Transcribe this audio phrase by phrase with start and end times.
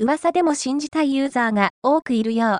[0.00, 2.56] 噂でも信じたいユーザーが多くいるよう。